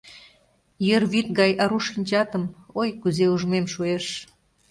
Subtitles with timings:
[0.95, 2.43] Ер вӱд гай ару шинчатым,
[2.79, 4.05] Ой, кузе ужмем шуэш.